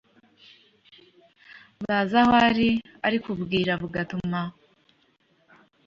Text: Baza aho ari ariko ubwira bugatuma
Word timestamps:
Baza 1.85 2.19
aho 2.23 2.33
ari 2.47 2.69
ariko 3.07 3.27
ubwira 3.35 3.71
bugatuma 3.81 4.41